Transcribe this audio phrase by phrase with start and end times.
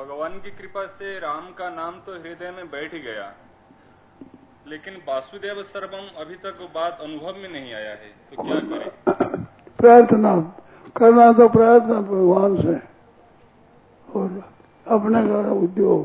[0.00, 3.24] भगवान की कृपा से राम का नाम तो हृदय में बैठ गया,
[4.66, 9.44] लेकिन वासुदेव सर्वम अभी तक वो बात अनुभव में नहीं आया है तो क्या करें?
[9.78, 10.32] प्रार्थना,
[10.96, 12.76] करना तो प्रार्थना भगवान से,
[14.08, 14.28] और
[14.86, 16.02] अपने का उद्योग,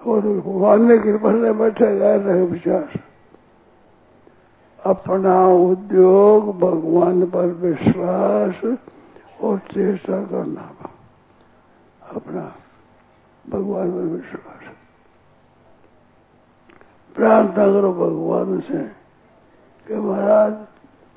[0.00, 2.98] और भगवान ने कृपा से बैठे गए रहे विचार।
[4.78, 5.36] अपना
[5.66, 8.64] उद्योग भगवान पर विश्वास
[9.40, 10.72] और चेष्टा करना।
[12.10, 12.54] अपना
[13.50, 14.74] भगवान पर विश्वास।
[17.14, 18.78] प्रार्थना करो भगवान से
[19.86, 20.54] कि महाराज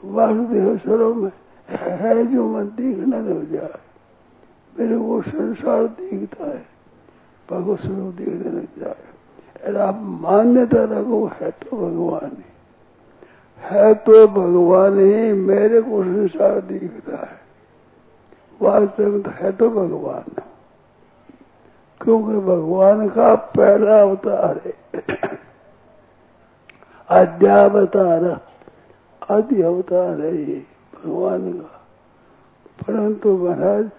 [0.05, 1.31] वासुदेव स्वरूप में
[1.69, 3.79] है जो मन दिखना हो जाए।
[4.79, 6.65] मेरे को संसार दिखता है
[7.51, 9.03] भगवत स्वरूप दिखने लग जाए।
[9.63, 12.43] अरे आप मान्यता रखो, है तो भगवान ही।
[13.59, 17.39] है तो भगवान ही, मेरे को संसार दिखता है।
[18.61, 20.41] वास्तव में तो है तो भगवान।
[22.07, 24.73] क्योंकि भगवान का पहला अवतार है।
[27.09, 28.41] अध्यावतार
[29.29, 31.85] आदि अवतार है ये भगवान का।
[32.87, 33.89] परंतु महाराज,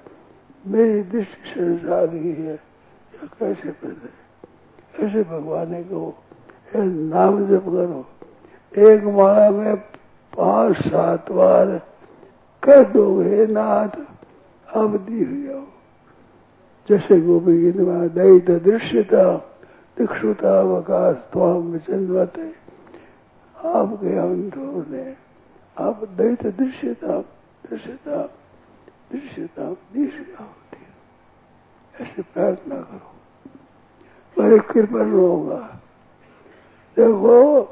[0.67, 6.15] मेरी दृष्टि संसार की है, या कैसे पैदा ऐसे भगवान ने कहो
[6.77, 8.07] नाम जप करो।
[8.83, 9.77] एक माला में
[10.39, 11.83] पाँच सात बार
[12.63, 13.89] कह दो, हे नाथ
[14.75, 15.78] अब दी हो। जाओ
[16.89, 19.37] जैसे गोपी गीत में दैत दृश्यता,
[19.99, 22.53] दिक्षुता अवकाश स्वाम चंद्रते
[23.69, 25.17] आपके अंधों ने
[25.79, 27.21] आप दैत दृश्यता
[27.71, 28.23] दृश्यता
[29.13, 30.89] दृश्यता दृश्यता होती है
[32.01, 33.15] ऐसे प्रार्थना करो।
[34.43, 35.81] बड़े कृपा होगा
[36.97, 37.63] देखो,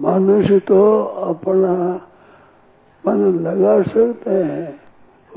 [0.00, 1.72] मनुष्य तो अपना
[3.06, 4.80] मन लगा सकते हैं।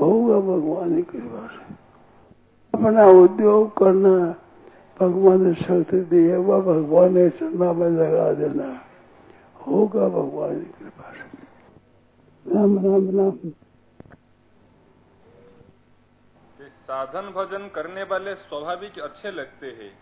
[0.00, 1.79] होगा भगवान की कृपा से।
[2.80, 4.10] अपना उद्योग करना
[5.00, 8.68] भगवान ने शक्ति दी है वह भगवान ने चंदा में लगा देना
[9.66, 13.50] होगा भगवान की कृपा से। राम राम राम।
[16.88, 19.92] साधन भजन करने वाले स्वाभाविक अच्छे लगते हैं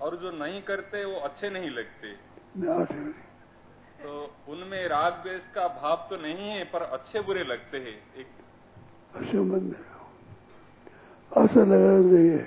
[0.00, 2.14] और जो नहीं करते वो अच्छे नहीं लगते।
[4.04, 8.28] तो उनमें राग द्वेष का भाव तो नहीं है पर अच्छे बुरे लगते हैं। एक
[9.14, 9.38] अच्छे
[11.36, 12.46] ऐसा लगना चाहिए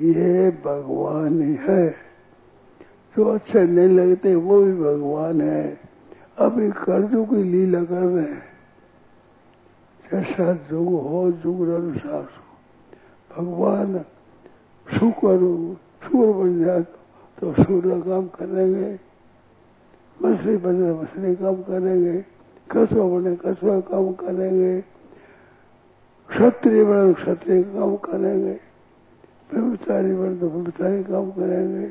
[0.00, 1.90] ये भगवान ही।
[3.16, 5.80] जो अच्छे नहीं लगते, वो भी भगवान है।
[6.38, 8.42] अभी कर्जों की लीला कर रहे हैं?
[10.12, 12.28] जैसा जुग हो, जुग अनुसार।
[13.36, 13.98] भगवान
[14.98, 15.38] शुक्र
[16.02, 16.80] शुक्र बन जाए
[17.40, 18.98] तो सूर्य काम करेंगे।
[20.22, 22.24] मछली बने मछली काम करेंगे।
[22.70, 24.95] कछुआ बने कछुआ काम करेंगे।
[26.28, 28.54] क्षत्रिय बने क्षत्रिय काम करेंगे
[29.50, 31.86] ब्रह्मचारी तो ब्रह्मचारी काम करेंगे।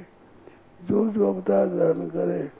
[0.80, 2.52] जो जो अवतार धारण करे,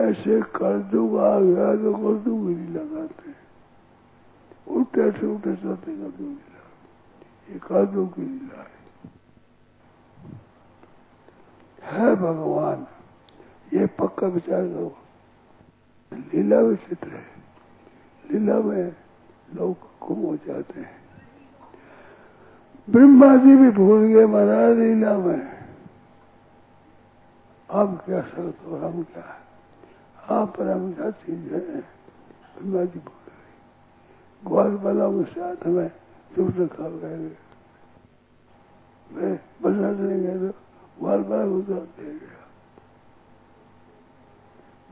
[0.00, 3.32] ऐसे कर्जुग आ गया तो कर्जुग ही लगाते
[4.66, 8.72] उल्टे से उल्टे चलते कर दूँगी ये कर्जुग की लीला है।
[11.84, 12.86] है भगवान,
[13.72, 14.96] ये पक्का विचार करो।
[16.12, 17.24] लीला विचित्र है
[18.24, 18.94] लीला में
[19.54, 21.03] लोग गुम हो जाते हैं।
[22.88, 25.54] ब्रह्मा जी भी भूल गए, महाराज, लीला में।
[27.70, 29.24] हम क्या सकते हो हम क्या?
[30.30, 31.60] आप पर हम क्या चीज़ है?
[31.60, 35.88] ब्रह्मा जी भूल गए। ग्वाल वाला के साथ में
[36.36, 37.16] चुप रखा गए
[39.10, 40.50] मैं बना देंगे तो
[41.00, 42.42] ग्वाल वाला को दे गया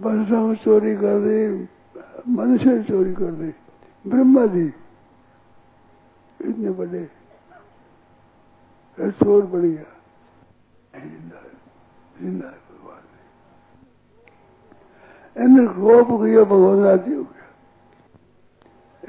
[0.01, 1.69] वर्षा में चोरी कर दी,
[2.29, 3.55] मनुष्य चोरी कर दी।
[4.05, 4.67] ब्रह्मा जी
[6.41, 7.22] इतने बड़े
[8.99, 9.85] चोर बढ़िया।
[11.01, 13.03] ज़िंदा है। भगवान
[15.51, 17.47] ने कोप किया भगवान राज़ी हो गया।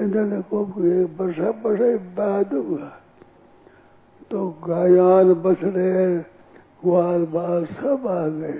[0.00, 2.88] इन्होंने कोप किया वर्षा वर्षा बाद हुआ
[4.30, 4.38] तो
[4.68, 6.18] गायान बछड़े
[6.84, 8.58] ग्वाल, बाल सब आ गए।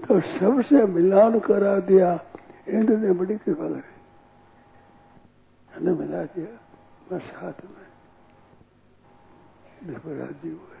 [0.00, 2.24] तो सबसे मिलान करा दिया।
[2.68, 3.92] इंद्र ने बड़ी कृपा करी।
[5.92, 6.52] मिला दिया।
[7.12, 7.83] मैं साथ में।
[9.90, 10.72] राज़ी हुए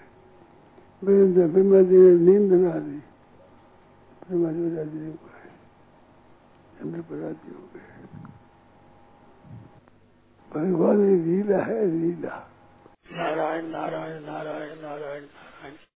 [1.46, 2.98] ब्रह्मा जी ने नींद ना दी
[4.24, 5.34] ब्रह्मा जी राज़ी हुए
[6.82, 7.80] इंद्र पर राज़ी हो गए।
[10.54, 12.48] भगवान लीला है, लीला।
[13.12, 15.74] नारायण नारायण नारायण नारायण नारायण।